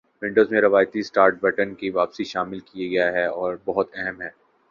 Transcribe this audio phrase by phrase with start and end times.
[0.21, 4.29] Windows میں روایتی start button کو واپس شامل کیا گیا ہے وہ بہت أہم ہیں